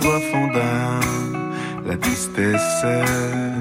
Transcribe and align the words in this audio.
profondeur, 0.00 1.00
la 1.86 1.96
tristesse. 1.96 3.57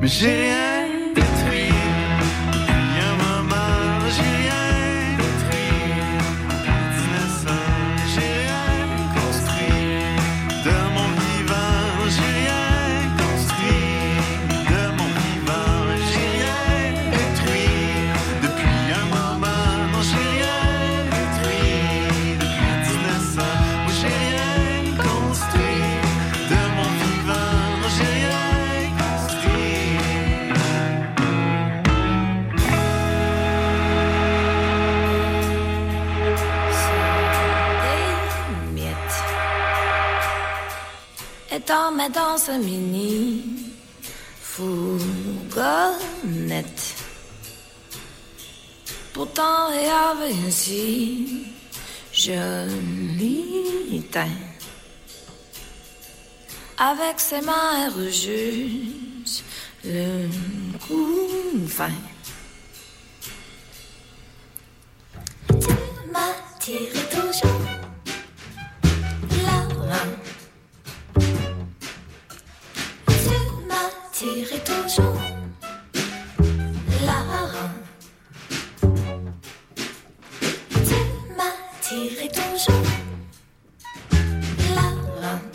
mais 0.00 0.08
j'ai 0.08 0.34
rien 0.34 0.73
tomber 41.74 42.08
dans 42.10 42.38
sa 42.38 42.56
mini 42.56 43.42
fourgonnette. 44.40 45.44
Pourtant, 49.12 49.72
et 49.72 49.88
avait 49.88 50.36
ainsi, 50.46 51.46
je 52.12 52.66
m'y 53.16 54.02
Avec 56.78 57.18
ses 57.18 57.40
mains, 57.40 57.86
elle 57.86 57.92
le 59.84 60.28
couvain. 60.84 61.98
Tu 65.48 65.74
m'as 66.12 66.36
tiré 66.60 67.02
toujours 67.10 67.60
la 69.46 69.58
main. 69.86 70.23
tirer 74.24 74.60
toujours 74.64 75.20
la 77.04 77.18
rame. 77.52 77.84
Tu 80.88 80.98
m'as 81.36 81.56
tiré 81.82 82.28
toujours 82.28 82.88
la 84.76 84.88
rame. 85.20 85.50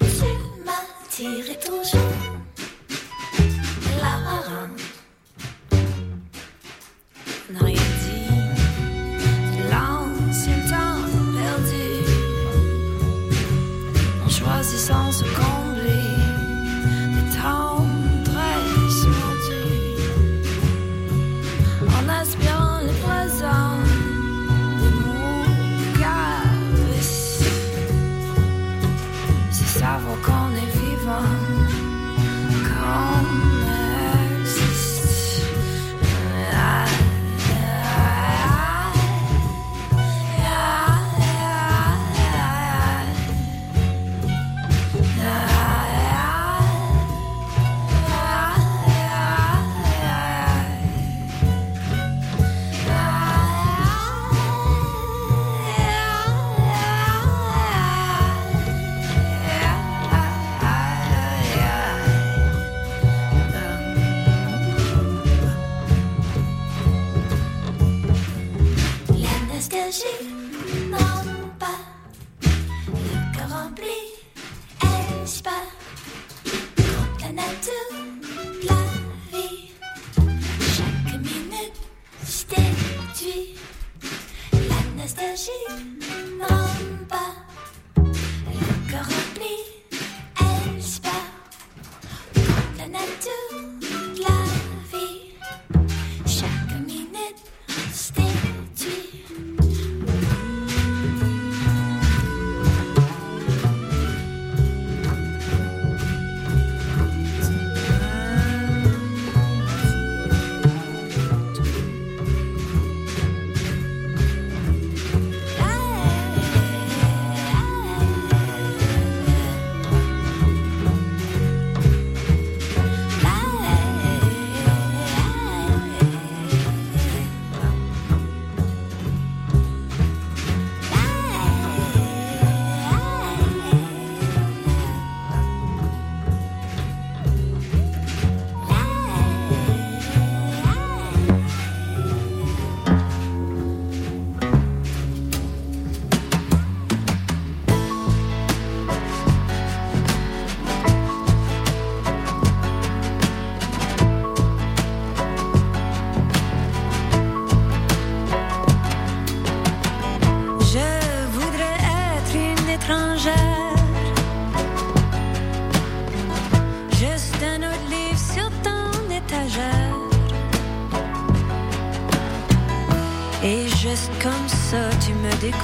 Tu 0.00 0.30
m'as 0.64 0.86
tiré 1.10 1.54
toujours. 1.58 2.13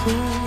cool. 0.05 0.40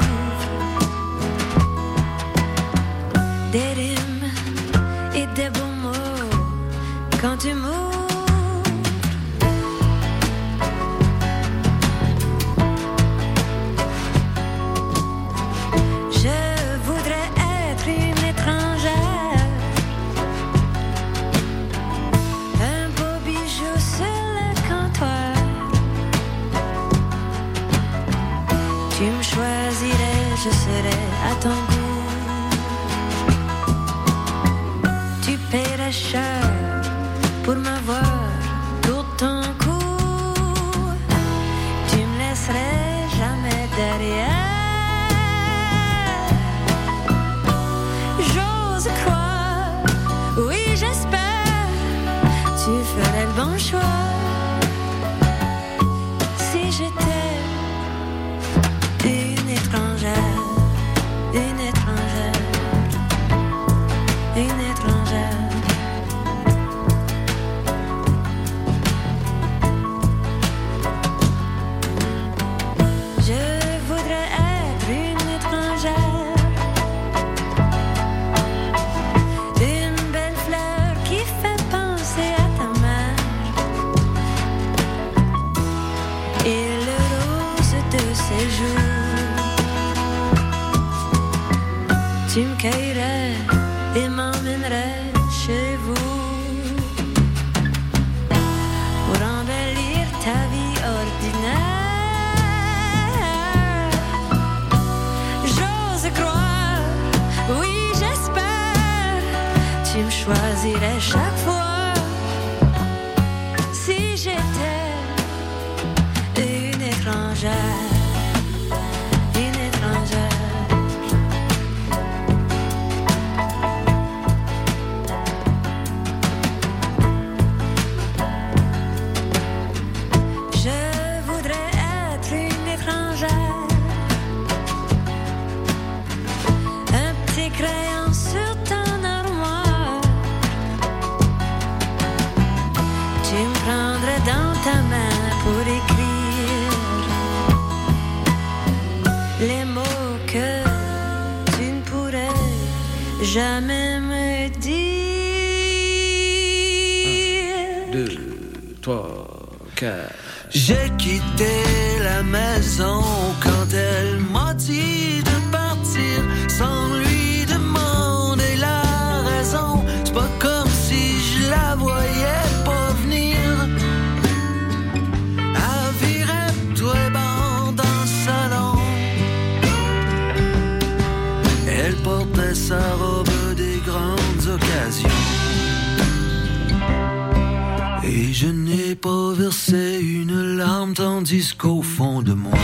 n'ai 188.54 188.96
pas 188.96 189.34
versé 189.34 190.00
une 190.02 190.58
larme 190.58 190.94
tandis 190.94 191.54
qu'au 191.58 191.82
fond 191.82 192.22
de 192.22 192.34
moi, 192.34 192.58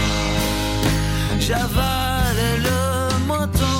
j'avalais 1.39 2.57
le 2.67 3.27
menton. 3.27 3.79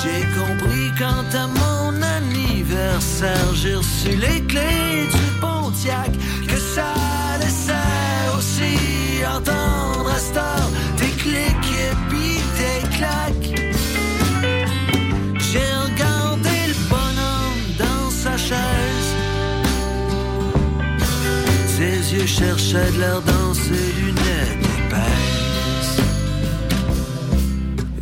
J'ai 0.00 0.22
compris 0.38 0.88
quand 0.98 1.28
à 1.36 1.46
mon 1.46 2.02
anniversaire, 2.02 3.54
j'ai 3.54 3.74
reçu 3.74 4.10
les 4.16 4.40
clés 4.46 5.06
du 5.12 5.40
Pontiac. 5.40 6.15
cherchait 22.38 22.92
de 22.92 23.00
l'air 23.00 23.22
dans 23.22 23.54
ses 23.54 23.88
lunettes 24.00 24.66
épaisses. 24.78 26.00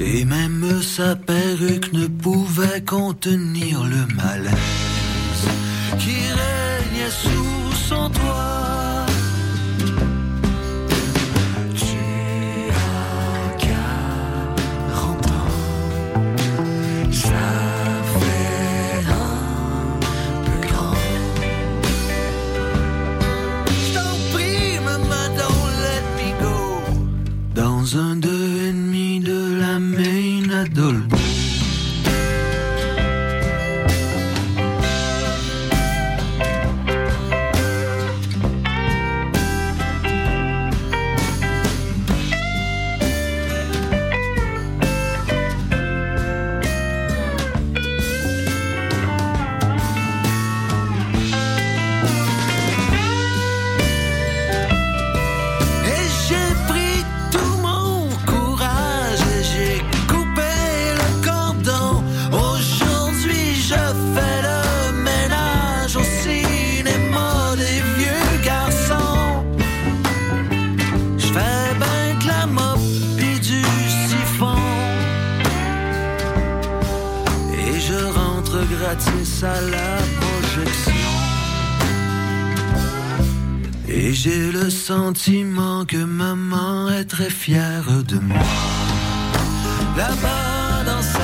Et 0.00 0.24
même 0.24 0.82
sa 0.82 1.14
perruque 1.14 1.92
ne 1.92 2.06
pouvait 2.06 2.82
contenir 2.82 3.84
le 3.84 4.02
malaise 4.14 5.44
qui 6.00 6.18
régnait 6.42 7.14
sous 7.22 7.72
son 7.88 8.10
toit. 8.10 8.93
gratis 78.84 79.42
à 79.42 79.60
la 79.74 79.92
projection. 80.20 81.12
Et 83.88 84.12
j'ai 84.12 84.52
le 84.52 84.68
sentiment 84.68 85.84
que 85.86 86.02
maman 86.24 86.90
est 86.90 87.08
très 87.16 87.30
fière 87.30 87.88
de 88.12 88.18
moi. 88.18 88.48
Là-bas 89.96 90.84
dans 90.90 91.04
sa 91.14 91.23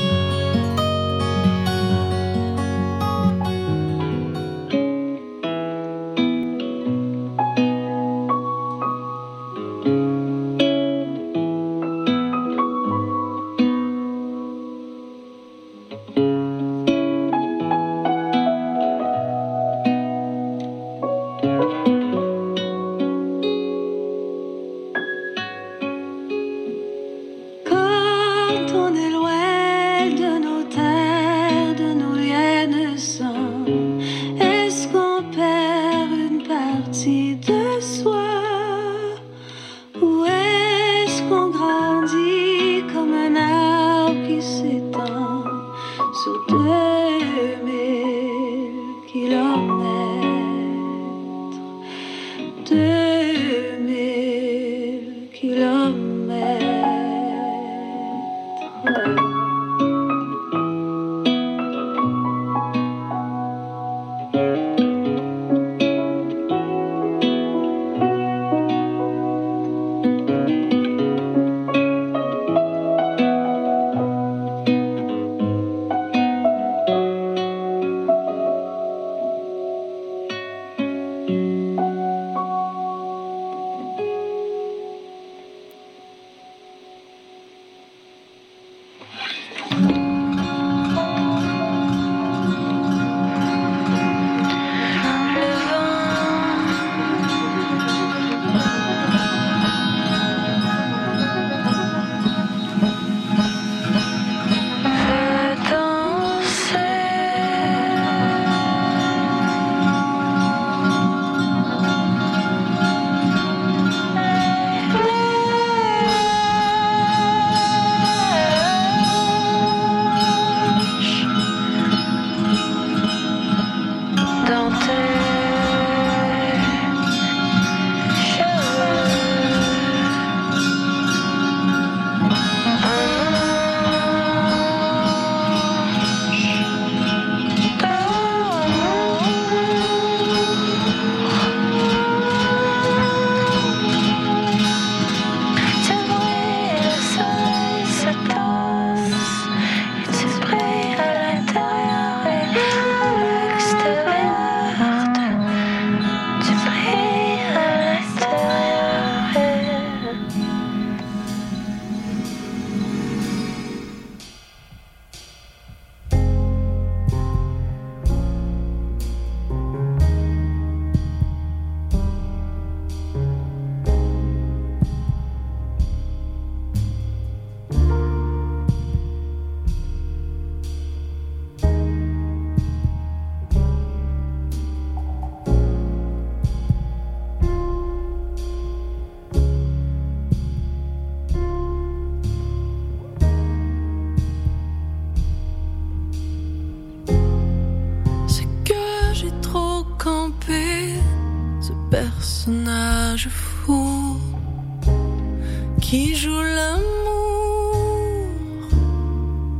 qui 205.91 206.15
joue 206.15 206.41
l'amour 206.57 207.75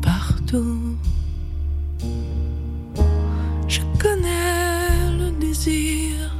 partout. 0.01 0.95
Je 3.67 3.81
connais 3.99 5.11
le 5.19 5.29
désir 5.31 6.33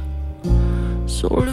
sur 1.06 1.38
le 1.42 1.52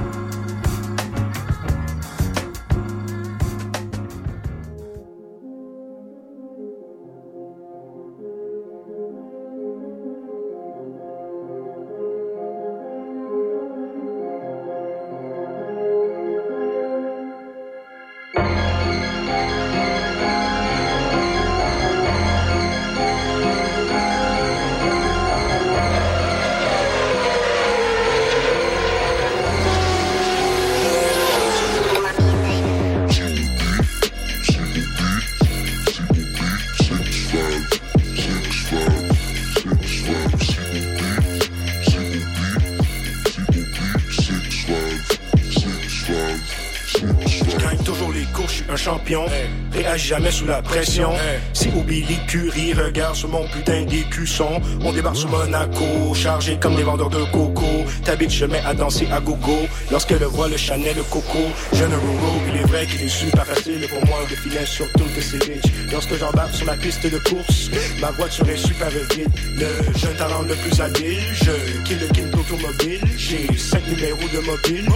jamais 50.11 50.31
sous 50.31 50.45
la 50.45 50.61
pression. 50.61 51.13
Si 51.53 51.69
oublie 51.69 52.03
l'écurie, 52.03 52.73
regarde 52.73 53.15
sur 53.15 53.29
mon 53.29 53.47
putain 53.47 53.83
d'écusson. 53.83 54.61
On 54.83 54.91
débarque 54.91 55.15
sur 55.15 55.29
Monaco, 55.29 56.13
chargé 56.13 56.57
comme 56.59 56.75
des 56.75 56.83
vendeurs 56.83 57.09
de 57.09 57.23
coco. 57.31 57.85
Ta 58.03 58.17
bitch, 58.17 58.39
je 58.39 58.45
mets 58.45 58.61
à 58.65 58.73
danser 58.73 59.07
à 59.09 59.21
gogo. 59.21 59.59
Lorsqu'elle 59.89 60.25
voit 60.25 60.49
le 60.49 60.57
Chanel, 60.57 60.97
le 60.97 61.03
coco. 61.03 61.39
Jeune 61.71 61.93
Roro, 61.93 62.41
il 62.49 62.59
est 62.59 62.65
vrai 62.65 62.85
qu'il 62.87 63.01
est 63.03 63.07
super 63.07 63.45
facile 63.45 63.87
pour 63.87 64.05
moi 64.05 64.19
de 64.29 64.35
filer 64.35 64.65
sur 64.65 64.85
toutes 64.97 65.21
ces 65.21 65.37
bitches. 65.37 65.71
Lorsque 65.93 66.17
j'embarque 66.17 66.55
sur 66.55 66.65
la 66.65 66.75
piste 66.75 67.03
de 67.03 67.17
course, 67.29 67.71
ma 68.01 68.11
voiture 68.11 68.49
est 68.49 68.57
super 68.57 68.89
vite. 68.89 69.29
Le 69.55 69.97
jeune 69.97 70.15
talent 70.17 70.41
le 70.41 70.55
plus 70.55 70.81
habile, 70.81 71.23
je 71.35 71.83
kill 71.85 71.99
le 72.01 72.07
king 72.07 72.27
automobile. 72.33 73.01
J'ai 73.17 73.47
cinq 73.57 73.87
numéros 73.87 74.27
de 74.33 74.39
mobile. 74.45 74.91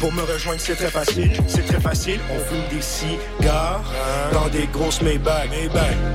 Pour 0.00 0.12
me 0.14 0.22
rejoindre, 0.22 0.58
c'est 0.60 0.76
très 0.76 0.90
facile, 0.90 1.30
c'est 1.46 1.66
très 1.66 1.78
facile. 1.78 2.20
On 2.34 2.38
fume 2.48 2.64
des 2.74 2.80
cigares 2.80 3.84
dans 4.32 4.48
des 4.48 4.66
grosses 4.72 5.02
Maybach. 5.02 5.50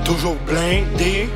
Toujours 0.04 0.34
blindé, 0.44 1.28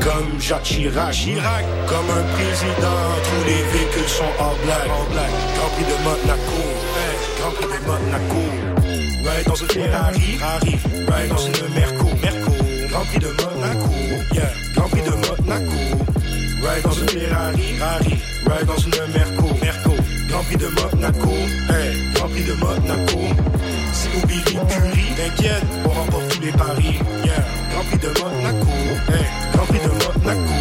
comme 0.00 0.40
Jacques 0.40 0.62
Chirac. 0.62 1.12
Chirac, 1.12 1.64
comme 1.86 2.08
un 2.10 2.22
président. 2.34 3.00
Tous 3.22 3.44
les 3.44 3.62
véhicules 3.78 4.08
sont 4.08 4.32
en 4.38 4.54
black. 4.64 4.86
Grand 4.86 5.68
Prix 5.74 5.84
de 5.84 5.96
Monaco, 6.02 6.62
Grand 7.38 7.50
Prix 7.50 7.66
de 7.66 7.86
Monaco. 7.86 8.42
Ride 9.22 9.46
dans 9.46 9.54
une 9.54 9.68
Ferrari, 9.68 10.20
Ferrari. 10.20 10.78
Ride 11.06 11.28
dans 11.28 11.36
une 11.36 11.74
Merco, 11.74 12.06
Merco. 12.22 12.52
Grand 12.88 13.04
Prix 13.04 13.18
de 13.18 13.28
Monaco, 13.28 13.90
yeah. 14.32 14.50
Grand 14.74 14.88
Prix 14.88 15.02
de 15.02 15.10
Monaco. 15.10 15.78
Ride 16.62 16.82
dans 16.82 16.92
une 16.92 17.08
Ferrari, 17.10 17.62
Ferrari. 17.76 18.16
Ride 18.46 18.66
dans 18.66 18.78
une 18.78 19.12
Merco, 19.12 19.54
Merco. 19.62 19.89
Grand 20.40 20.48
Prix 20.48 20.56
de 20.56 20.68
Monaco, 20.68 21.28
hey. 21.68 22.12
Grand 22.14 22.28
Prix 22.28 22.44
de 22.44 22.54
Monaco. 22.54 23.18
Si 23.92 24.08
l'écurie, 24.08 25.12
t'inquiète, 25.14 25.64
on 25.84 25.88
remporte 25.90 26.28
tous 26.30 26.40
les 26.40 26.52
paris. 26.52 26.98
Grand 27.70 27.84
Prix 27.84 27.98
de 27.98 28.08
Monaco, 28.08 28.72
hey. 29.12 29.26
Grand 29.52 29.66
Prix 29.66 29.80
de 29.80 29.88
Monaco. 30.24 30.54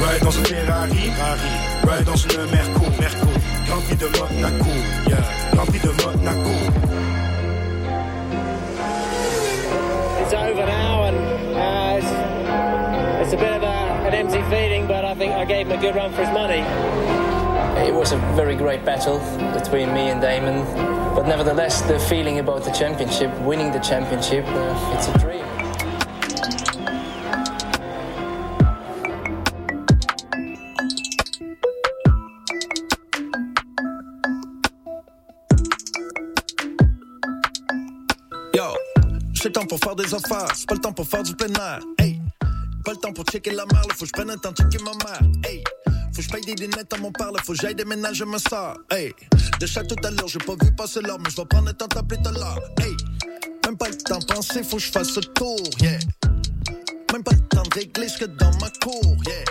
Ride 0.00 0.22
dans 0.22 0.30
une 0.30 0.44
Ferrari, 0.44 1.10
Ferrari. 1.16 1.52
Ride 1.88 2.04
dans 2.04 2.16
une 2.16 2.50
Merco, 2.50 2.84
Merco. 3.00 3.26
Grand 3.66 3.80
Prix 3.80 3.96
de 3.96 4.06
Monaco, 4.06 4.70
yeah. 5.08 5.24
Grand 5.52 5.64
Prix 5.64 5.80
de 5.80 5.88
Monaco. 5.88 6.50
It's 10.20 10.34
over 10.34 10.66
now, 10.66 11.04
and 11.04 11.16
uh, 11.56 13.22
it's, 13.22 13.32
a 13.32 13.36
bit 13.38 13.48
of 13.48 13.62
an 13.62 14.12
empty 14.12 14.42
feeling, 14.50 14.86
but 14.86 15.06
I 15.06 15.14
think 15.14 15.32
I 15.32 15.46
gave 15.46 15.68
him 15.68 15.78
a 15.78 15.80
good 15.80 15.94
run 15.94 16.12
for 16.12 16.22
his 16.22 16.34
money. 16.34 17.19
It 17.76 17.94
was 17.94 18.12
a 18.12 18.16
very 18.34 18.54
great 18.56 18.84
battle 18.84 19.18
between 19.52 19.92
me 19.92 20.10
and 20.10 20.20
Damon, 20.20 20.64
but 21.14 21.26
nevertheless, 21.26 21.82
the 21.82 21.98
feeling 21.98 22.38
about 22.38 22.64
the 22.64 22.70
championship, 22.70 23.30
winning 23.40 23.72
the 23.72 23.78
championship, 23.80 24.44
uh, 24.46 24.94
it's 24.94 25.08
a 25.08 25.18
dream. 25.18 25.44
Yo, 38.54 38.74
j'ai 39.32 39.48
le 39.48 39.52
temps 39.52 39.66
pour 39.66 39.78
faire 39.78 39.96
des 39.96 40.14
affaires, 40.14 40.48
c'est 40.54 40.68
pas 40.68 40.74
le 40.74 40.80
temps 40.80 40.92
pour 40.92 41.06
faire 41.06 41.22
du 41.22 41.34
plein 41.34 41.52
air. 41.54 41.80
Hey, 41.98 42.20
pas 42.84 42.92
le 42.92 42.98
temps 42.98 43.12
pour 43.12 43.24
checker 43.24 43.50
la 43.50 43.66
mer, 43.66 43.82
là, 43.88 43.94
faut 43.94 44.00
que 44.00 44.06
je 44.06 44.12
prenne 44.12 44.30
un 44.30 44.36
temps 44.36 44.52
checker 44.52 44.82
ma 44.84 44.92
mère. 45.04 45.20
Hey, 45.44 45.62
faut 46.22 46.32
que 46.32 46.38
je 46.38 46.44
paye 46.44 46.54
des 46.54 46.66
lunettes 46.66 46.92
à 46.92 46.98
mon 46.98 47.12
père, 47.12 47.32
là, 47.32 47.40
faut 47.44 47.52
que 47.52 47.58
j'aille 47.60 47.74
déménager 47.74 48.24
ma 48.24 48.38
soeur. 48.38 48.76
Hey, 48.90 49.12
chat 49.66 49.84
tout 49.84 49.96
à 50.04 50.10
l'heure, 50.10 50.28
j'ai 50.28 50.38
pas 50.38 50.54
vu 50.62 50.72
passer 50.72 51.00
l'heure, 51.00 51.18
mais 51.18 51.30
je 51.30 51.36
vais 51.36 51.44
prendre 51.46 51.66
le 51.66 51.72
temps 51.72 51.86
de 51.86 52.28
à 52.28 52.32
l'heure. 52.32 52.58
Hey, 52.80 52.94
Même 53.66 53.76
pas 53.76 53.88
le 53.88 53.96
temps 53.96 54.18
de 54.18 54.24
penser, 54.26 54.62
faut 54.62 54.76
que 54.76 54.82
je 54.82 54.90
fasse 54.90 55.08
ce 55.08 55.20
tour, 55.20 55.58
yeah. 55.80 55.98
Même 57.12 57.22
pas 57.22 57.32
le 57.32 57.48
temps 57.48 57.62
de 57.62 57.74
régler 57.74 58.08
ce 58.08 58.18
que 58.18 58.24
dans 58.24 58.50
ma 58.58 58.70
cour, 58.82 59.16
yeah. 59.26 59.44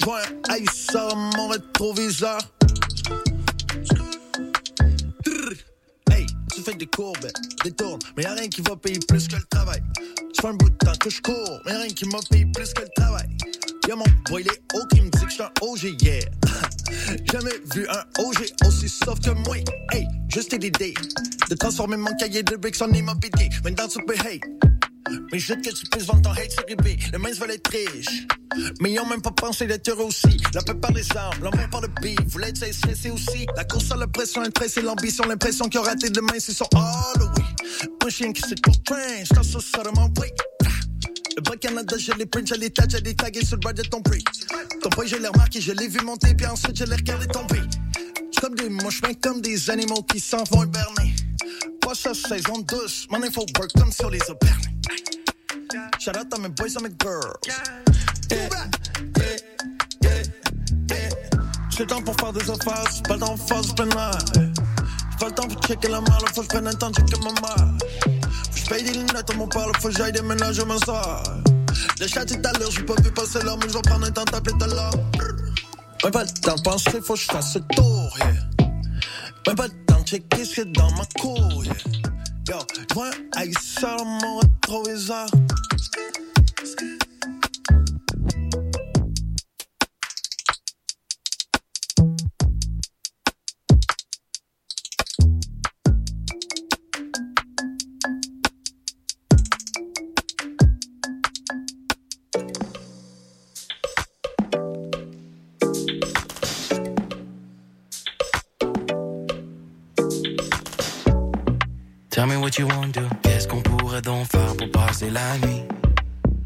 J'vois 0.00 0.20
un 0.48 1.14
mon 1.14 1.48
rétroviseur. 1.48 2.38
Fais 6.68 6.76
des 6.76 6.86
courbes, 6.86 7.30
des 7.64 7.72
tournes, 7.72 7.98
mais 8.16 8.24
y'a 8.24 8.34
rien 8.34 8.48
qui 8.48 8.60
va 8.62 8.76
payer 8.76 8.98
plus 9.08 9.28
que 9.28 9.36
le 9.36 9.42
travail. 9.50 9.82
Ça 10.34 10.42
fait 10.42 10.48
un 10.48 10.54
bout 10.54 10.70
de 10.70 10.76
temps 10.76 10.92
que 11.00 11.10
je 11.10 11.20
cours, 11.20 11.60
mais 11.64 11.72
y'a 11.72 11.78
rien 11.78 11.88
qui 11.88 12.04
m'a 12.06 12.18
payé 12.30 12.46
plus 12.46 12.72
que 12.72 12.82
le 12.82 12.88
travail. 12.96 13.28
Y'a 13.88 13.96
mon 13.96 14.04
boy, 14.28 14.42
les 14.42 14.50
hauts 14.74 14.86
qui 14.92 15.00
me 15.00 15.08
dit 15.10 15.24
que 15.24 15.30
j'suis 15.30 15.42
un 15.42 15.50
OG, 15.62 16.02
yeah. 16.02 16.20
Jamais 17.32 17.54
vu 17.74 17.86
un 17.88 18.22
OG 18.22 18.66
aussi 18.66 18.88
soft 18.88 19.24
que 19.24 19.30
moi. 19.30 19.56
Hey, 19.92 20.06
juste 20.28 20.52
une 20.52 20.62
idée 20.62 20.94
de 21.48 21.54
transformer 21.54 21.96
mon 21.96 22.14
cahier 22.16 22.42
de 22.42 22.56
bricks 22.56 22.80
en 22.82 22.92
immobilier. 22.92 23.48
Maintenant 23.64 23.88
tu 23.88 23.98
peux 24.04 24.14
hate. 24.14 24.67
Mais 25.32 25.38
je 25.38 25.54
que 25.54 25.70
tu 25.70 25.86
puisses 25.86 26.06
vendre 26.06 26.22
ton 26.22 26.30
hate 26.32 26.52
sur 26.52 26.64
eBay. 26.68 26.96
Les 27.12 27.18
mains 27.18 27.32
veulent 27.32 27.50
être 27.50 27.70
riches. 27.70 28.26
Mais 28.80 28.92
ils 28.92 29.00
ont 29.00 29.06
même 29.06 29.22
pas 29.22 29.30
pensé 29.30 29.66
d'être 29.66 29.88
heureux 29.88 30.06
aussi. 30.06 30.40
La 30.54 30.62
paix 30.62 30.74
par 30.74 30.92
les 30.92 31.04
armes, 31.16 31.42
l'amour 31.42 31.68
par 31.70 31.80
le 31.80 31.88
beat. 32.00 32.20
Voulez 32.28 32.48
être 32.48 32.72
stressé 32.72 33.10
aussi? 33.10 33.46
La 33.56 33.64
course 33.64 33.90
à 33.90 33.96
la 33.96 34.06
pression, 34.06 34.42
le 34.42 34.50
c'est 34.66 34.82
l'ambition, 34.82 35.24
l'impression 35.24 35.68
qu'il 35.68 35.80
a 35.80 35.82
raté 35.84 36.10
demain, 36.10 36.34
c'est 36.38 36.52
son 36.52 36.68
Halloween. 36.74 37.46
Un 38.04 38.08
chien 38.08 38.32
qui 38.32 38.42
s'est 38.42 38.54
pour 38.62 38.82
train, 38.82 39.24
j't'en 39.24 39.42
ça 39.42 39.82
de 39.82 39.90
mon. 39.94 40.08
Le 41.38 41.42
bas 41.42 41.56
Canada, 41.56 41.96
je 41.96 42.10
l'ai 42.12 42.26
print, 42.26 42.48
je 42.48 42.54
l'ai 42.54 42.70
tag, 42.70 42.90
je 42.90 42.96
l'ai 42.96 43.14
tagué 43.14 43.44
sur 43.44 43.56
le 43.56 43.60
bas 43.60 43.72
de 43.72 43.82
ton 43.82 44.02
prix. 44.02 44.24
Ton 44.82 44.88
boy, 44.88 45.06
je 45.06 45.16
l'ai 45.16 45.28
remarqué, 45.28 45.60
je 45.60 45.70
l'ai 45.70 45.86
vu 45.86 46.00
monter, 46.00 46.34
puis 46.34 46.46
ensuite 46.46 46.76
je 46.76 46.84
l'ai 46.84 46.96
regardé 46.96 47.26
tomber. 47.28 47.60
Comme 48.40 48.56
des 48.56 48.68
mouches, 48.68 49.00
comme 49.22 49.40
des 49.40 49.70
animaux 49.70 50.02
qui 50.02 50.18
s'en 50.18 50.42
vont 50.50 50.64
hiberner. 50.64 51.14
Pas 51.88 51.94
sa 51.94 52.12
saison 52.12 52.58
douce, 52.68 53.06
mon 53.10 53.22
info 53.22 53.46
work 53.56 53.72
comme 53.78 53.90
sur 53.90 54.10
les 54.10 54.20
opernés. 54.28 54.76
Shout 55.98 56.10
out 56.10 56.34
à 56.34 56.38
mes 56.38 56.50
boys 56.50 56.66
et 56.66 56.82
mes 56.82 56.90
girls. 57.00 57.32
Yeah, 57.46 57.54
yeah, 58.30 58.48
yeah. 60.90 61.08
J'ai 61.70 61.84
le 61.84 61.86
temps 61.86 62.02
pour 62.02 62.14
faire 62.16 62.34
des 62.34 62.50
affaires, 62.50 62.84
c'est 62.92 63.08
pas 63.08 63.14
le 63.14 63.20
temps 63.20 63.34
pour 63.38 63.48
faire 63.48 63.62
du 63.62 63.82
air. 63.96 64.18
J'ai 64.34 65.18
pas 65.18 65.28
le 65.28 65.32
temps 65.32 65.48
pour 65.48 65.62
checker 65.62 65.88
la 65.88 66.02
malle, 66.02 66.12
faut 66.34 66.42
que 66.42 66.42
je 66.42 66.48
prenne 66.48 66.66
un 66.66 66.74
temps 66.74 66.90
de 66.90 66.96
checker 66.96 67.20
ma 67.20 67.32
mère. 67.32 67.78
Faut 67.80 68.52
que 68.52 68.58
je 68.58 68.66
paye 68.66 68.82
des 68.82 68.92
lunettes 68.92 69.30
à 69.30 69.32
mon 69.32 69.48
père, 69.48 69.72
faut 69.80 69.88
que 69.88 69.94
j'aille 69.94 70.12
déménager 70.12 70.66
ma 70.66 70.76
soeur. 70.76 71.22
Le 72.00 72.06
chat 72.06 72.26
tout 72.26 72.34
à 72.44 72.58
l'heure, 72.58 72.70
j'ai 72.70 72.82
pas 72.82 73.00
vu 73.00 73.10
passer 73.12 73.38
l'heure, 73.42 73.56
mais 73.62 73.68
je 73.70 73.72
vais 73.72 73.80
prendre 73.80 74.06
un 74.06 74.10
temps 74.10 74.24
de 74.24 74.30
t'appeler 74.30 74.58
tout 74.58 74.64
à 74.64 74.66
l'heure. 74.66 74.94
Même 76.04 76.12
pas 76.12 76.24
le 76.24 76.40
temps 76.42 76.54
de 76.54 76.60
penser, 76.60 77.00
faut 77.00 77.14
que 77.14 77.20
je 77.20 77.24
fasse 77.24 77.54
ce 77.54 77.58
tour, 77.60 78.14
yeah. 78.18 78.34
Même 79.46 79.56
pas 79.56 79.68
le 79.68 79.87
qu'il 80.16 80.56
y 80.56 80.60
a 80.60 80.64
dans 80.64 80.90
ma 80.92 81.04
cour, 81.20 81.64
yeah. 81.64 81.74
Yo, 82.48 82.56
j'vois 82.90 83.10
un 83.36 83.44
ice 83.44 83.76
sur 83.78 84.04
mon 84.04 84.38
rétroviseur. 84.38 85.26
Tell 112.18 112.26
me 112.26 112.36
what 112.36 112.58
you 112.58 112.66
want 112.66 112.94
to, 112.94 113.02
qu'est-ce 113.22 113.46
qu'on 113.46 113.62
pourrait 113.62 114.02
donc 114.02 114.26
faire 114.26 114.56
pour 114.56 114.68
passer 114.72 115.08
la 115.08 115.38
nuit? 115.38 115.62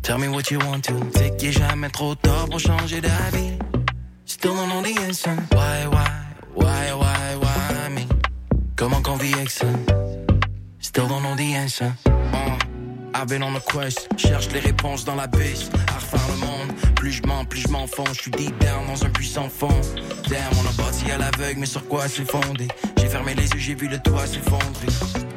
Tell 0.02 0.18
me 0.18 0.28
what 0.28 0.50
you 0.50 0.58
want 0.58 0.82
to, 0.82 0.92
c'est 1.14 1.34
qu'il 1.38 1.48
est 1.48 1.52
jamais 1.52 1.88
trop 1.88 2.14
tard 2.14 2.46
pour 2.50 2.60
changer 2.60 3.00
d'avis? 3.00 3.56
Still 4.26 4.52
don't 4.52 4.68
know 4.68 4.82
the 4.82 5.00
answer. 5.08 5.30
Why, 5.50 5.86
why, 5.86 6.10
why, 6.54 6.92
why, 6.92 7.36
why 7.40 7.88
me? 7.88 8.06
Comment 8.76 9.00
qu'on 9.00 9.16
vit 9.16 9.32
avec 9.32 9.48
ça? 9.48 9.64
Still 10.78 11.08
don't 11.08 11.22
know 11.22 11.34
the 11.36 11.56
answer. 11.56 11.90
I've 13.14 13.28
been 13.28 13.42
on 13.42 13.56
a 13.56 13.60
quest, 13.60 14.10
cherche 14.18 14.50
les 14.52 14.60
réponses 14.60 15.06
dans 15.06 15.14
la 15.14 15.26
base. 15.26 15.70
À 15.88 15.94
refaire 15.94 16.28
le 16.34 16.46
monde, 16.46 16.76
plus 16.96 17.12
je 17.12 17.22
mens, 17.26 17.46
plus 17.46 17.62
je 17.62 17.68
m'enfonce. 17.68 18.16
Je 18.16 18.22
suis 18.22 18.30
deep 18.30 18.58
down 18.58 18.86
dans 18.88 19.06
un 19.06 19.08
puissant 19.08 19.48
fond. 19.48 19.80
Damn, 20.28 20.52
on 20.52 20.68
a 20.68 20.72
bâti 20.84 21.10
à 21.10 21.16
l'aveugle, 21.16 21.60
mais 21.60 21.66
sur 21.66 21.88
quoi 21.88 22.08
c'est 22.08 22.30
fondé? 22.30 22.68
J'ai 22.98 23.08
fermé 23.08 23.32
les 23.32 23.48
yeux, 23.48 23.58
j'ai 23.58 23.74
vu 23.74 23.88
le 23.88 23.98
toit 24.00 24.26
s'effondrer. 24.26 25.31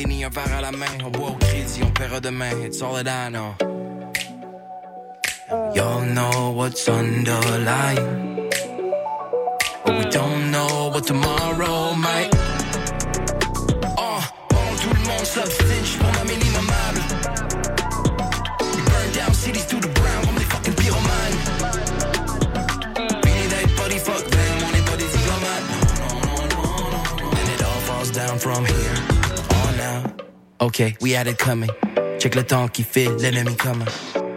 Déni, 0.00 0.24
un 0.24 0.30
verre 0.30 0.56
à 0.56 0.60
la 0.62 0.72
main. 0.72 0.86
On 1.04 1.10
boit 1.10 1.28
au 1.28 1.34
crédit, 1.34 1.82
on 1.84 1.90
paiera 1.90 2.20
demain. 2.20 2.52
It's 2.64 2.80
all 2.80 2.94
that 3.04 3.06
I 3.06 3.28
know. 3.28 3.54
Y'all 5.74 6.06
know 6.14 6.52
what's 6.54 6.88
underlying. 6.88 8.48
But 9.84 9.98
we 9.98 10.04
don't 10.10 10.50
know 10.50 10.90
what 10.94 11.06
tomorrow 11.06 11.92
might. 11.96 12.30
Uh, 13.84 13.98
oh, 13.98 14.22
pendant 14.48 14.76
tout 14.80 14.94
le 14.94 15.00
monde 15.06 15.26
j'suis 15.84 15.98
pour 15.98 16.12
ma. 16.12 16.22
We 18.60 18.80
burn 18.88 19.12
down 19.12 19.34
cities 19.34 19.66
to 19.66 19.76
the 19.80 19.92
ground 19.92 20.24
comme 20.24 20.38
des 20.38 20.48
fucking 20.48 20.74
pyromanes. 20.76 21.38
Fini 23.22 23.48
d'être 23.48 23.76
body 23.76 23.98
fuck 23.98 24.24
them, 24.30 24.62
on 24.64 24.72
est 24.78 24.86
pas 24.88 24.96
des 24.96 25.10
diplomates. 25.12 25.66
No, 26.00 26.08
no, 26.24 26.46
no, 26.48 26.62
no, 26.90 27.00
no. 27.20 27.30
And 27.38 27.48
it 27.50 27.62
all 27.62 27.80
falls 27.82 28.10
down 28.10 28.38
from 28.38 28.64
here. 28.64 28.99
Okay, 30.62 30.94
we 31.00 31.12
had 31.12 31.26
it 31.26 31.38
coming. 31.38 31.70
Check 32.18 32.34
le 32.34 32.42
temps 32.42 32.68
qui 32.68 32.82
file, 32.82 33.16
l'ennemi 33.18 33.56
coming. 33.56 33.86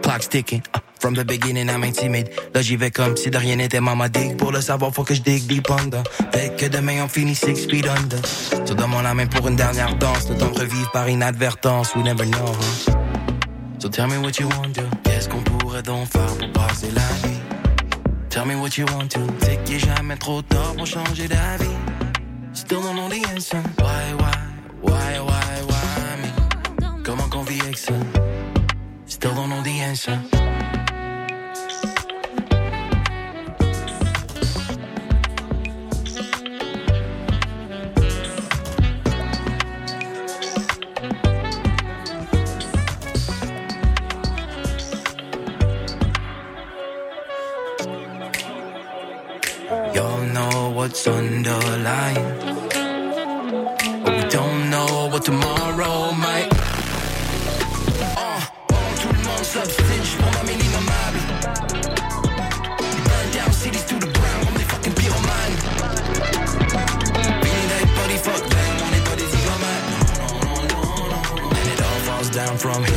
Clock's 0.02 0.26
ticking. 0.26 0.62
uh, 0.72 0.78
from 0.98 1.12
the 1.12 1.22
beginning, 1.22 1.68
I'm 1.68 1.82
timide. 1.92 2.30
Là, 2.54 2.62
j'y 2.62 2.76
vais 2.76 2.90
comme 2.90 3.14
si 3.14 3.28
de 3.28 3.36
rien 3.36 3.56
n'était, 3.56 3.78
maman 3.78 4.08
dig. 4.08 4.38
Pour 4.38 4.50
le 4.50 4.62
savoir, 4.62 4.90
faut 4.90 5.04
que 5.04 5.12
je 5.12 5.20
dig 5.20 5.46
deep 5.46 5.70
under. 5.70 6.02
Fait 6.32 6.56
que 6.56 6.64
demain, 6.66 7.04
on 7.04 7.08
finit 7.08 7.34
six 7.34 7.66
feet 7.66 7.86
under. 7.86 8.18
So, 8.64 8.72
donne-moi 8.72 9.02
la 9.02 9.12
main 9.12 9.26
pour 9.26 9.46
une 9.48 9.56
dernière 9.56 9.94
danse. 9.96 10.30
Le 10.30 10.38
temps 10.38 10.50
de 10.50 10.92
par 10.94 11.10
inadvertance. 11.10 11.94
We 11.94 12.02
never 12.02 12.24
know, 12.24 12.46
huh? 12.46 12.92
So, 13.78 13.90
tell 13.90 14.06
me 14.06 14.16
what 14.16 14.38
you 14.40 14.48
want 14.48 14.72
to. 14.76 14.82
Qu'est-ce 15.02 15.28
qu'on 15.28 15.42
pourrait 15.42 15.82
donc 15.82 16.08
faire 16.08 16.34
pour 16.38 16.52
passer 16.52 16.90
la 16.90 17.28
nuit? 17.28 17.38
Tell 18.30 18.46
me 18.46 18.54
what 18.54 18.78
you 18.78 18.86
want 18.86 19.08
to. 19.08 19.20
C'est 19.42 19.62
qu'il 19.64 19.76
est 19.76 19.78
jamais 19.78 20.16
trop 20.16 20.40
tard 20.40 20.74
pour 20.74 20.86
changer 20.86 21.28
d'avis. 21.28 21.68
Still 22.54 22.80
don't 22.80 22.94
know 22.96 23.10
the 23.10 23.28
answer. 23.28 23.62
Why, 23.78 24.14
why, 24.18 24.32
why, 24.80 25.20
why, 25.20 25.62
why? 25.68 25.73
Comment 27.04 27.28
qu'on 27.28 27.42
vit 27.42 27.60
avec 27.60 27.76
ça? 27.76 27.92
Still 29.06 29.34
don't 29.34 29.50
know 29.50 29.62
the 29.62 29.80
answer. 29.80 30.18
What's 50.76 51.06
underlying. 51.06 52.38
But 54.04 54.16
we 54.16 54.24
don't 54.28 54.68
know 54.68 55.08
what 55.10 55.24
tomorrow 55.24 56.12
might. 56.12 56.53
Tout 59.54 59.60
le 59.60 59.66
monde 59.66 59.72
s'obstine, 59.72 60.02
j'suis 60.02 60.16
pour 60.18 60.32
ma 60.32 60.42
minimumable. 60.42 61.20
We 62.80 63.00
burn 63.06 63.30
down 63.32 63.52
cities 63.52 63.84
to 63.86 63.94
the 63.98 64.10
ground 64.12 64.44
comme 64.46 64.56
des 64.56 64.64
fucking 64.64 64.94
pyromanes. 64.94 65.58
Fini 67.42 67.66
d'être 67.70 67.94
body 67.94 68.18
fuck 68.18 68.48
them, 68.48 68.72
on 68.84 68.92
est 68.94 69.04
pas 69.08 69.16
des 69.16 69.28
diplomates. 69.36 69.88
No, 70.18 70.26
no, 70.44 70.54
no, 70.66 70.80
no, 71.08 71.18
no. 71.36 71.50
And 71.50 71.66
it 71.72 71.80
all 71.80 72.00
falls 72.06 72.30
down 72.30 72.56
from 72.58 72.84
here 72.84 72.93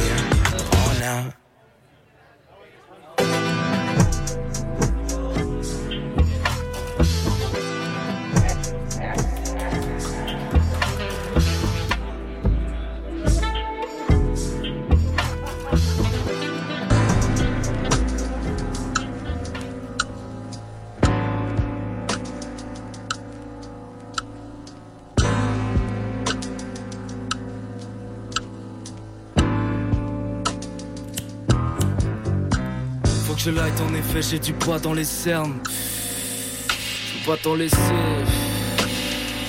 j'ai 34.22 34.40
du 34.40 34.54
poids 34.54 34.80
dans 34.80 34.94
les 34.94 35.04
cernes. 35.04 35.60
Je 35.66 37.20
peux 37.20 37.32
pas 37.32 37.38
t'en 37.38 37.56
laisser. 37.56 37.76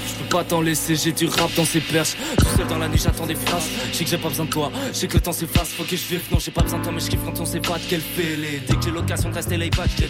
Je 0.07 0.15
peux 0.15 0.29
pas 0.29 0.45
t'en 0.45 0.61
laisser, 0.61 0.97
j'ai 0.97 1.13
du 1.13 1.27
rap 1.27 1.53
dans 1.57 1.65
ses 1.65 1.81
perches. 1.81 2.17
Tout 2.37 2.45
seul 2.57 2.67
dans 2.67 2.79
la 2.79 2.89
nuit, 2.89 3.01
j'attends 3.03 3.27
des 3.27 3.35
phrases. 3.35 3.69
Je 3.91 3.97
sais 3.97 4.05
que 4.05 4.11
j'ai 4.11 4.19
pas 4.19 4.29
besoin 4.29 4.45
de 4.47 4.51
toi, 4.51 4.71
je 4.89 4.93
sais 4.93 5.09
que 5.09 5.15
le 5.15 5.21
temps 5.21 5.33
s'efface. 5.33 5.71
Faut 5.71 5.85
que 5.85 5.97
je 5.97 6.07
vive, 6.07 6.23
non, 6.31 6.39
j'ai 6.39 6.51
pas 6.51 6.63
besoin 6.63 6.79
de 6.79 6.85
toi, 6.85 6.93
mais 6.93 7.01
je 7.01 7.09
kiffe 7.09 7.25
quand 7.25 7.41
on 7.41 7.47
sait 7.47 7.61
pas 7.61 7.79
de 7.79 7.85
quel 7.89 8.01
fêlé. 8.01 8.63
Dès 8.67 8.77
que 8.77 8.83
j'ai 8.85 8.91
l'occasion 8.91 9.31
de 9.31 9.35
rester 9.35 9.57
là, 9.57 9.67
pas, 9.75 9.85
je. 9.87 10.05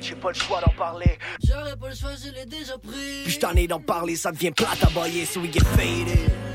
J'ai 0.00 0.14
pas 0.14 0.28
le 0.28 0.34
choix 0.34 0.60
d'en 0.60 0.72
parler. 0.72 1.18
J'aurais 1.46 1.76
pas 1.76 1.88
le 1.88 1.94
choix, 1.94 2.10
je 2.22 2.32
l'ai 2.32 2.46
déjà 2.46 2.76
pris. 2.78 3.24
Puis 3.24 3.32
je 3.32 3.38
t'en 3.38 3.52
ai 3.52 3.66
d'en 3.66 3.80
parler, 3.80 4.14
ça 4.14 4.30
devient 4.30 4.50
plate 4.50 4.82
à 4.82 4.90
bailler, 4.90 5.24
so 5.24 5.40
we 5.40 5.50
get 5.52 5.64
faded. 5.76 6.47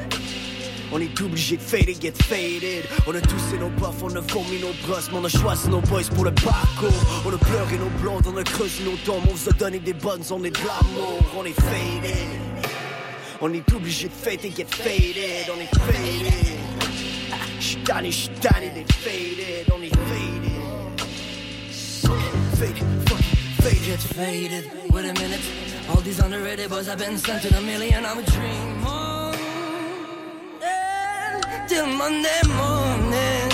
On 0.95 0.99
est 0.99 1.21
obligé 1.21 1.57
de 1.57 1.61
fader, 1.61 1.97
get 1.99 2.13
faded. 2.21 2.85
On 3.07 3.15
a 3.15 3.21
toussé 3.21 3.57
nos 3.59 3.69
buffs, 3.69 4.03
on 4.03 4.15
a 4.15 4.21
fourmi 4.21 4.59
nos 4.59 4.73
brosses, 4.85 5.09
mais 5.11 5.17
on 5.17 5.25
a 5.25 5.29
choisi 5.29 5.67
nos 5.67 5.81
boys 5.81 6.03
pour 6.13 6.23
le 6.23 6.31
parcours. 6.31 6.93
On 7.25 7.33
a 7.33 7.37
pleuré 7.39 7.79
nos 7.79 7.89
blondes, 7.99 8.27
on 8.27 8.37
a 8.37 8.43
creusé 8.43 8.83
nos 8.83 8.95
tombes, 8.97 9.23
on 9.27 9.33
vous 9.33 9.49
a 9.49 9.53
donné 9.53 9.79
des 9.79 9.93
bonnes, 9.93 10.21
on 10.29 10.43
est 10.43 10.51
de 10.51 10.59
l'amour, 10.59 11.19
on 11.35 11.45
est 11.45 11.59
faded. 11.59 12.29
On 13.41 13.51
est 13.51 13.73
obligé 13.73 14.07
de 14.07 14.13
fader, 14.13 14.53
get 14.55 14.67
faded, 14.69 15.49
on 15.49 15.59
est 15.59 15.75
faded. 15.79 16.59
J'suis 17.59 17.77
tanné, 17.77 18.11
j'suis 18.11 18.29
tanné 18.29 18.69
d'être 18.69 18.93
faded, 18.93 19.73
on 19.75 19.81
est 19.81 19.89
faded. 19.89 20.53
Faded, 22.55 22.83
fucking 23.09 23.41
faded. 23.61 23.99
Faded. 23.99 24.71
Wait 24.93 25.09
a 25.09 25.13
minute. 25.13 25.41
All 25.89 26.01
these 26.01 26.19
underrated 26.19 26.69
boys 26.69 26.85
have 26.85 26.99
been 26.99 27.17
sent 27.17 27.41
to 27.41 27.57
a 27.57 27.61
million. 27.61 28.05
I'm 28.05 28.19
a 28.19 28.21
dream 28.21 28.85
on. 28.85 29.22
Till 31.67 31.87
Monday 31.87 32.41
morning. 32.47 33.49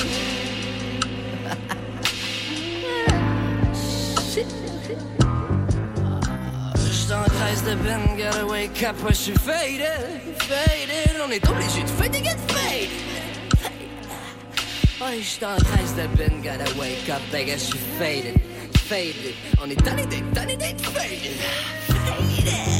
Kreis 7.40 7.62
de 7.64 7.76
Ben, 7.84 8.18
gotta 8.18 8.46
wake 8.46 8.84
up, 8.84 8.96
ouais, 9.04 9.14
j'suis 9.14 9.34
faded, 9.34 10.38
faded. 10.38 11.22
On 11.26 11.32
est 11.32 11.50
obligé 11.50 11.82
de 11.82 11.88
faded. 11.88 12.24
Ouais, 15.02 15.22
j'suis 15.22 15.40
dans 15.40 15.56
le 15.56 15.64
kreis 15.64 15.94
de 15.96 16.08
Ben, 16.18 16.42
gotta 16.44 16.70
wake 16.78 17.10
up, 17.10 17.22
I 17.34 17.46
guess 17.46 17.68
j'suis 17.68 17.80
faded, 17.98 18.36
faded. 18.76 19.36
On 19.64 19.70
est 19.70 19.84
tanné 19.84 20.06
d'être, 20.06 20.32
tanné 20.34 20.56
d'être. 20.56 20.86
Faded. 20.92 21.36
Faded. 21.88 22.79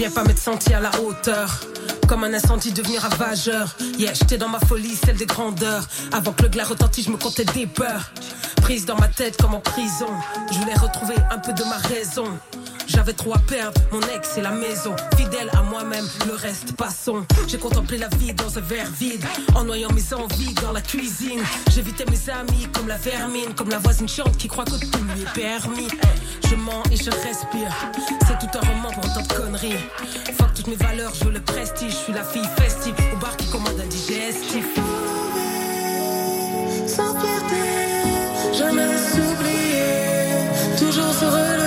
Souviens 0.00 0.14
pas 0.14 0.24
m'être 0.24 0.38
senti 0.38 0.72
à 0.72 0.80
la 0.80 0.90
hauteur. 1.02 1.60
Comme 2.08 2.24
un 2.24 2.32
incendie 2.32 2.72
devenir 2.72 3.02
ravageur. 3.02 3.76
Yeah, 3.98 4.14
j'étais 4.14 4.38
dans 4.38 4.48
ma 4.48 4.58
folie, 4.58 4.96
celle 4.96 5.18
des 5.18 5.26
grandeurs. 5.26 5.86
Avant 6.10 6.32
que 6.32 6.44
le 6.44 6.48
glas 6.48 6.64
retentisse, 6.64 7.04
je 7.04 7.10
me 7.10 7.18
comptais 7.18 7.44
des 7.44 7.66
peurs. 7.66 8.10
Prise 8.62 8.86
dans 8.86 8.96
ma 8.96 9.08
tête 9.08 9.36
comme 9.36 9.52
en 9.52 9.60
prison. 9.60 10.08
Je 10.50 10.56
voulais 10.56 10.72
retrouver 10.72 11.16
un 11.30 11.36
peu 11.36 11.52
de 11.52 11.62
ma 11.64 11.76
raison. 11.76 12.24
J'avais 12.86 13.12
trop 13.12 13.34
à 13.34 13.38
perdre, 13.38 13.78
mon 13.92 14.00
ex 14.16 14.38
et 14.38 14.40
la 14.40 14.50
maison. 14.50 14.96
Fidèle 15.16 15.48
à 15.52 15.62
moi-même, 15.62 16.08
le 16.26 16.34
reste 16.34 16.72
passons. 16.76 17.24
J'ai 17.46 17.58
contemplé 17.58 17.98
la 17.98 18.08
vie 18.08 18.32
dans 18.32 18.58
un 18.58 18.62
verre 18.62 18.90
vide, 18.90 19.24
en 19.54 19.64
noyant 19.64 19.92
mes 19.92 20.14
envies 20.14 20.54
dans 20.54 20.72
la 20.72 20.80
cuisine. 20.80 21.42
J'évitais 21.72 22.06
mes 22.06 22.30
amis 22.30 22.66
comme 22.72 22.88
la 22.88 22.96
vermine, 22.96 23.54
comme 23.54 23.68
la 23.68 23.78
voisine 23.78 24.08
chiante 24.08 24.36
qui 24.38 24.48
croit 24.48 24.64
que 24.64 24.70
tout 24.70 25.04
lui 25.14 25.22
est 25.22 25.32
permis. 25.34 25.88
Je 26.50 26.56
mens 26.56 26.82
et 26.90 26.96
je 26.96 27.10
respire, 27.10 27.72
c'est 28.26 28.38
tout 28.40 28.58
un 28.58 28.66
roman 28.72 28.90
pour 28.90 29.04
autant 29.04 29.22
de 29.22 29.32
conneries. 29.32 29.78
Fuck 30.36 30.52
toutes 30.52 30.66
mes 30.66 30.74
valeurs, 30.74 31.12
je 31.14 31.28
le 31.28 31.38
prestige. 31.38 31.92
Je 31.92 31.96
suis 31.96 32.12
la 32.12 32.24
fille 32.24 32.48
festive 32.58 32.94
au 33.14 33.16
bar 33.18 33.36
qui 33.36 33.48
commande 33.50 33.78
un 33.80 33.86
digestif. 33.86 34.66
Sans 36.88 37.14
fierté, 37.20 37.54
jamais 38.58 38.88
s'oublier, 39.12 40.76
toujours 40.76 41.14
se 41.14 41.24
relever. 41.24 41.59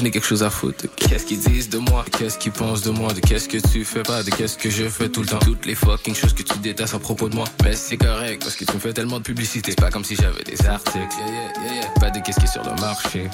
je 0.00 0.04
n'ai 0.04 0.10
quelque 0.10 0.26
chose 0.26 0.42
à 0.42 0.50
foutre. 0.50 0.84
Qu'est-ce 0.96 1.26
qu'ils 1.26 1.40
disent 1.40 1.68
de 1.68 1.78
moi? 1.78 2.04
Qu'est-ce 2.16 2.38
qu'ils 2.38 2.52
pensent 2.52 2.82
de 2.82 2.90
moi? 2.90 3.12
De 3.12 3.20
qu'est-ce 3.20 3.48
que 3.48 3.58
tu 3.58 3.84
fais? 3.84 4.02
Pas 4.02 4.22
De 4.22 4.30
qu'est-ce 4.30 4.56
que 4.56 4.70
je 4.70 4.88
fais 4.88 5.08
tout 5.08 5.22
le 5.22 5.26
temps. 5.26 5.38
Toutes 5.38 5.66
les 5.66 5.74
fucking 5.74 6.14
choses 6.14 6.34
que 6.34 6.42
tu 6.42 6.58
détestes 6.58 6.94
à 6.94 6.98
propos 6.98 7.28
de 7.28 7.36
moi. 7.36 7.44
Mais 7.64 7.74
c'est 7.74 7.96
correct 7.96 8.42
parce 8.42 8.56
que 8.56 8.64
tu 8.64 8.74
me 8.74 8.80
fais 8.80 8.92
tellement 8.92 9.18
de 9.18 9.24
publicité. 9.24 9.72
C'est 9.72 9.80
pas 9.80 9.90
comme 9.90 10.04
si 10.04 10.16
j'avais 10.16 10.42
des 10.44 10.66
articles. 10.66 10.98
Yeah, 11.18 11.26
yeah, 11.26 11.64
yeah, 11.64 11.74
yeah. 11.82 11.90
Pas 12.00 12.10
de 12.10 12.20
qu'est-ce 12.20 12.38
qui 12.38 12.46
est 12.46 12.52
sur 12.52 12.64
le 12.64 12.80
marché. 12.80 13.28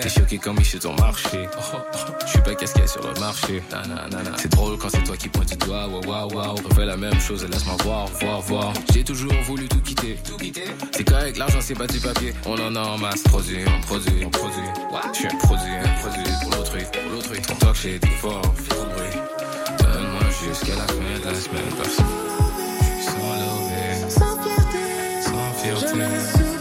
T'es 0.00 0.08
choqué 0.08 0.38
comme 0.38 0.56
ils 0.58 0.64
sur 0.64 0.80
ton 0.80 0.94
marché 0.96 1.46
Je 2.24 2.30
suis 2.30 2.42
pas 2.42 2.54
qu'est-ce 2.54 2.72
qu'il 2.72 2.82
y 2.82 2.84
a 2.84 2.88
sur 2.88 3.02
le 3.06 3.20
marché. 3.20 3.62
C'est 4.36 4.50
drôle 4.50 4.78
quand 4.78 4.88
c'est 4.90 5.04
toi 5.04 5.16
qui 5.16 5.28
pointe 5.28 5.50
du 5.50 5.56
doigt. 5.56 5.88
Wow 5.88 6.28
Refais 6.68 6.84
la 6.84 6.96
même 6.96 7.20
chose 7.20 7.44
et 7.44 7.48
laisse-moi 7.48 7.76
voir, 7.84 8.06
voir, 8.20 8.40
voir. 8.40 8.72
J'ai 8.92 9.04
toujours 9.04 9.32
voulu 9.46 9.68
tout 9.68 9.80
quitter. 9.80 10.18
C'est 10.92 11.04
correct, 11.04 11.36
l'argent 11.38 11.60
c'est 11.60 11.74
pas 11.74 11.86
du 11.86 11.98
papier. 11.98 12.34
On 12.46 12.54
en 12.54 12.74
a 12.76 12.80
en 12.80 12.98
masse. 12.98 13.22
Produit, 13.22 13.58
on 13.66 13.80
produit, 13.80 14.24
on 14.24 14.30
produit. 14.30 14.62
Je 15.12 15.18
suis 15.18 15.26
un 15.26 15.36
produit, 15.36 15.72
produit 16.00 16.32
pour 16.42 16.50
l'autrui, 16.50 16.82
pour 16.92 17.12
l'autrui 17.12 17.42
Ton 17.42 17.54
talk 17.56 17.74
shit, 17.74 18.06
fort, 18.20 18.54
fais 18.56 18.68
trop 18.74 18.84
bruit. 18.86 19.18
Donne-moi 19.78 20.22
jusqu'à 20.42 20.76
la 20.76 20.86
fin 20.86 20.94
de 20.94 21.24
la 21.24 21.34
semaine 21.34 21.72
Parce 21.76 21.96
que 21.96 22.02
je 22.02 22.94
suis 22.94 23.10
sans 23.10 23.32
lever 23.42 24.10
Sans 24.10 24.42
fierté, 24.42 24.84
Sans 25.22 25.52
fierté 25.62 26.51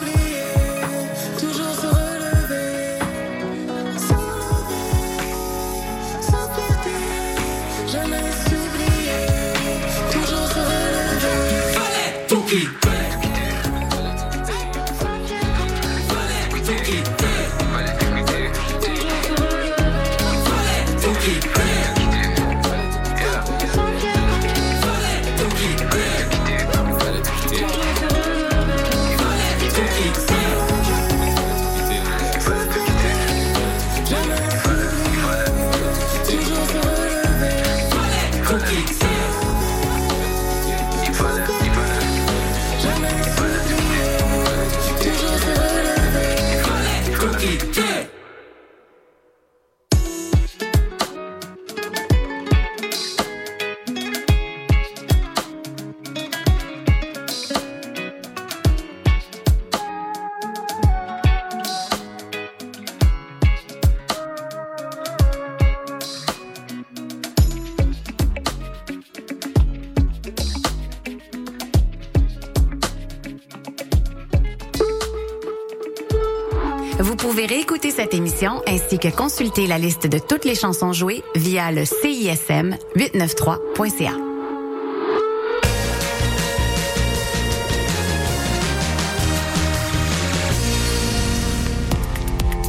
ainsi 78.66 78.98
que 78.98 79.08
consulter 79.08 79.68
la 79.68 79.78
liste 79.78 80.08
de 80.08 80.18
toutes 80.18 80.46
les 80.46 80.56
chansons 80.56 80.94
jouées 80.94 81.24
via 81.36 81.72
le 81.72 81.86
CISM 81.86 82.76
893.ca. 82.96 84.31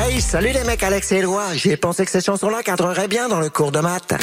Hey, 0.00 0.20
salut 0.20 0.52
les 0.52 0.62
mecs, 0.62 0.82
Alex 0.84 1.10
et 1.10 1.16
Éloi. 1.16 1.54
J'ai 1.54 1.76
pensé 1.76 2.04
que 2.04 2.10
ces 2.12 2.20
chansons-là 2.20 2.62
cadreraient 2.62 3.08
bien 3.08 3.28
dans 3.28 3.40
le 3.40 3.50
cours 3.50 3.72
de 3.72 3.80
maths. 3.80 4.14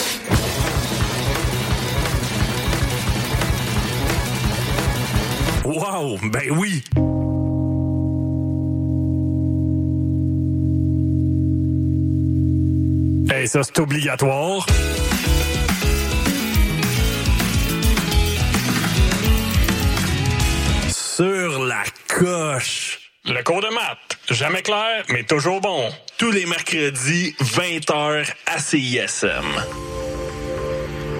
Wow, 5.66 6.18
ben 6.32 6.50
oui. 6.52 6.82
Hey, 13.30 13.46
ça 13.46 13.62
c'est 13.64 13.80
obligatoire. 13.80 14.66
Sur 20.90 21.66
la 21.66 21.84
coche. 22.08 23.05
Le 23.28 23.42
cours 23.42 23.62
de 23.62 23.74
maths, 23.74 24.20
jamais 24.30 24.62
clair, 24.62 25.04
mais 25.10 25.24
toujours 25.24 25.60
bon. 25.60 25.90
Tous 26.20 26.30
les 26.30 26.46
mercredis, 26.46 27.34
20h 27.42 28.32
à 28.46 28.60
CISM. 28.60 29.46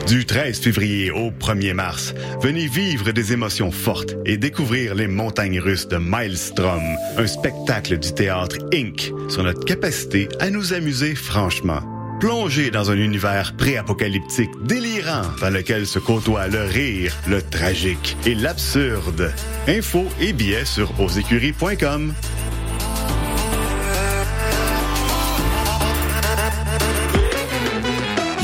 Du 0.06 0.24
13 0.24 0.60
février 0.60 1.10
au 1.10 1.32
1er 1.32 1.74
mars, 1.74 2.14
venez 2.40 2.68
vivre 2.68 3.12
des 3.12 3.34
émotions 3.34 3.72
fortes 3.72 4.16
et 4.24 4.38
découvrir 4.38 4.94
les 4.94 5.08
montagnes 5.08 5.60
russes 5.60 5.88
de 5.88 5.98
Maelstrom, 5.98 6.84
un 7.18 7.26
spectacle 7.26 7.98
du 7.98 8.14
théâtre 8.14 8.58
Inc. 8.72 9.12
sur 9.28 9.42
notre 9.42 9.66
capacité 9.66 10.30
à 10.40 10.52
nous 10.52 10.74
amuser 10.74 11.16
franchement. 11.16 11.95
Plongez 12.20 12.72
dans 12.72 12.92
un 12.92 12.96
univers 12.96 13.56
pré-apocalyptique 13.58 14.52
délirant 14.64 15.24
dans 15.42 15.50
lequel 15.50 15.86
se 15.86 16.00
côtoient 16.00 16.48
le 16.48 16.64
rire, 16.64 17.14
le 17.28 17.42
tragique 17.42 18.16
et 18.26 18.36
l'absurde. 18.36 19.34
Infos 19.68 20.08
et 20.22 20.32
billets 20.32 20.66
sur 20.66 20.90
osécuries.com. 21.00 22.14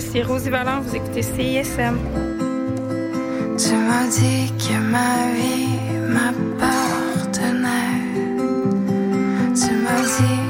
Ici 0.00 0.22
Rosie 0.22 0.48
Vallant, 0.48 0.80
vous 0.80 0.96
écoutez 0.96 1.22
CISM. 1.22 1.98
Tu 3.58 3.74
m'as 3.86 4.06
dit 4.08 4.50
que 4.62 4.76
ma 4.94 5.12
vie 5.36 5.78
m'appartenait. 6.14 7.68
Tu 9.54 9.70
m'as 9.82 10.02
dit 10.16 10.49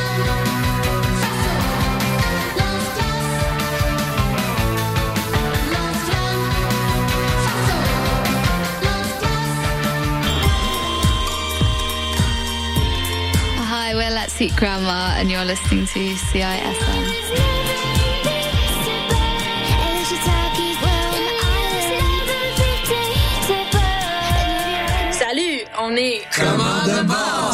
Hi, 14.41 14.47
we're 14.47 14.57
Grandma, 14.57 15.13
and 15.17 15.29
you're 15.29 15.45
listening 15.45 15.85
to 15.85 16.15
CISM. 16.15 16.73
Salut, 25.13 25.67
on 25.77 25.95
est. 25.95 27.30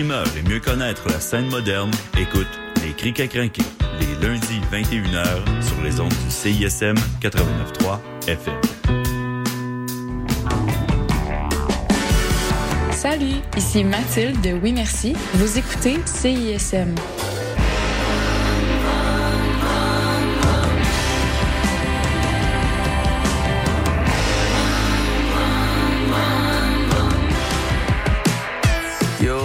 Et 0.00 0.48
mieux 0.48 0.60
connaître 0.60 1.08
la 1.08 1.18
scène 1.18 1.48
moderne, 1.48 1.90
écoute 2.16 2.46
Les 2.84 2.92
Crics 2.92 3.18
à 3.18 3.26
crinquer, 3.26 3.62
les 3.98 4.26
lundis 4.26 4.60
21h 4.72 5.66
sur 5.66 5.82
les 5.82 5.98
ondes 5.98 6.12
du 6.24 6.30
CISM 6.30 6.94
89.3 7.20 7.98
FM. 8.28 8.54
Salut, 12.92 13.40
ici 13.56 13.82
Mathilde 13.82 14.40
de 14.40 14.52
Oui 14.62 14.72
Merci. 14.72 15.14
Vous 15.34 15.58
écoutez 15.58 15.98
CISM. 16.04 16.94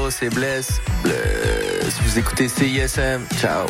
C'est 0.09 0.29
Bless. 0.29 0.81
Bless. 1.01 1.99
Vous 2.03 2.19
écoutez 2.19 2.49
CISM. 2.49 3.21
Ciao. 3.39 3.67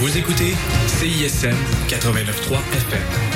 Vous 0.00 0.18
écoutez 0.18 0.54
CISM 0.86 1.56
89.3 1.88 2.58
FM. 2.72 3.33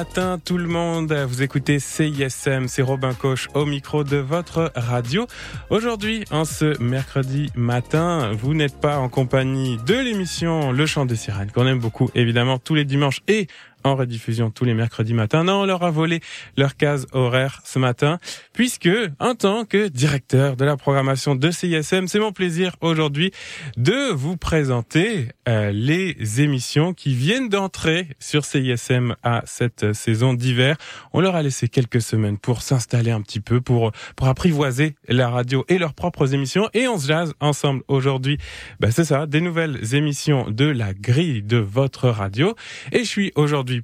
Matin 0.00 0.40
tout 0.42 0.56
le 0.56 0.66
monde, 0.66 1.12
vous 1.12 1.42
écoutez 1.42 1.78
CISM, 1.78 2.68
c'est 2.68 2.80
Robin 2.80 3.12
Coche 3.12 3.48
au 3.52 3.66
micro 3.66 4.02
de 4.02 4.16
votre 4.16 4.72
radio. 4.74 5.26
Aujourd'hui, 5.68 6.24
en 6.30 6.46
ce 6.46 6.82
mercredi 6.82 7.50
matin, 7.54 8.32
vous 8.32 8.54
n'êtes 8.54 8.80
pas 8.80 8.96
en 8.96 9.10
compagnie 9.10 9.76
de 9.84 9.94
l'émission 9.94 10.72
Le 10.72 10.86
Chant 10.86 11.04
des 11.04 11.16
Sirènes, 11.16 11.50
qu'on 11.50 11.66
aime 11.66 11.80
beaucoup 11.80 12.08
évidemment 12.14 12.58
tous 12.58 12.74
les 12.74 12.86
dimanches 12.86 13.20
et 13.28 13.46
en 13.84 13.96
rediffusion 13.96 14.50
tous 14.50 14.64
les 14.64 14.74
mercredis 14.74 15.14
matins. 15.14 15.44
Non, 15.44 15.62
on 15.62 15.66
leur 15.66 15.82
a 15.82 15.90
volé 15.90 16.20
leur 16.56 16.76
case 16.76 17.06
horaire 17.12 17.60
ce 17.64 17.78
matin, 17.78 18.18
puisque 18.52 18.88
en 19.18 19.34
tant 19.34 19.64
que 19.64 19.88
directeur 19.88 20.56
de 20.56 20.64
la 20.64 20.76
programmation 20.76 21.34
de 21.34 21.50
CISM, 21.50 22.06
c'est 22.06 22.18
mon 22.18 22.32
plaisir 22.32 22.76
aujourd'hui 22.80 23.32
de 23.76 24.10
vous 24.12 24.36
présenter 24.36 25.28
euh, 25.48 25.70
les 25.72 26.40
émissions 26.40 26.94
qui 26.94 27.14
viennent 27.14 27.48
d'entrer 27.48 28.08
sur 28.18 28.44
CISM 28.44 29.14
à 29.22 29.42
cette 29.46 29.92
saison 29.92 30.34
d'hiver. 30.34 30.76
On 31.12 31.20
leur 31.20 31.36
a 31.36 31.42
laissé 31.42 31.68
quelques 31.68 32.02
semaines 32.02 32.38
pour 32.38 32.62
s'installer 32.62 33.10
un 33.10 33.22
petit 33.22 33.40
peu, 33.40 33.60
pour 33.60 33.92
pour 34.16 34.28
apprivoiser 34.28 34.94
la 35.08 35.28
radio 35.28 35.64
et 35.68 35.78
leurs 35.78 35.94
propres 35.94 36.34
émissions, 36.34 36.68
et 36.74 36.88
on 36.88 36.98
se 36.98 37.06
jase 37.06 37.34
ensemble 37.40 37.82
aujourd'hui. 37.88 38.38
Ben, 38.80 38.90
c'est 38.90 39.04
ça, 39.04 39.26
des 39.26 39.40
nouvelles 39.40 39.94
émissions 39.94 40.50
de 40.50 40.66
la 40.66 40.94
grille 40.94 41.42
de 41.42 41.56
votre 41.56 42.08
radio. 42.08 42.54
Et 42.92 43.00
je 43.00 43.08
suis 43.08 43.32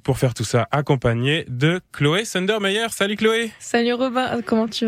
pour 0.03 0.17
faire 0.17 0.33
tout 0.33 0.43
ça 0.43 0.67
accompagné 0.71 1.45
de 1.47 1.79
Chloé 1.93 2.25
Sundermeyer. 2.25 2.87
Salut 2.89 3.15
Chloé. 3.15 3.51
Salut 3.59 3.93
Robin, 3.93 4.41
comment 4.45 4.67
tu 4.67 4.83
vas? 4.83 4.85